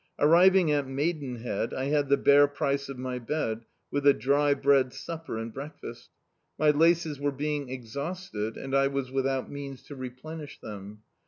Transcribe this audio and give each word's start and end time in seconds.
Arriving 0.17 0.71
at 0.71 0.87
Maidenhead, 0.87 1.75
I 1.75 1.91
bad 1.91 2.09
the 2.09 2.17
bare 2.17 2.47
price 2.47 2.89
of 2.89 2.97
my 2.97 3.19
bed, 3.19 3.65
with 3.91 4.07
a 4.07 4.15
dry 4.15 4.55
bread 4.55 4.93
supper 4.93 5.37
and 5.37 5.53
breakfast. 5.53 6.09
My 6.57 6.71
laces 6.71 7.19
were 7.19 7.31
being 7.31 7.69
exhausted, 7.69 8.57
and 8.57 8.73
I 8.75 8.87
was 8.87 9.11
without 9.11 9.51
means 9.51 9.83
to 9.83 9.95
replenish 9.95 10.59
them. 10.59 11.03